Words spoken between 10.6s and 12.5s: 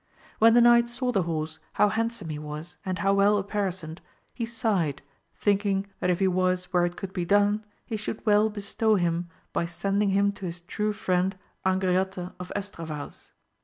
true friend Angriote